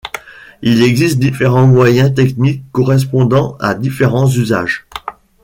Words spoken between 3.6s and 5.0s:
différents usages.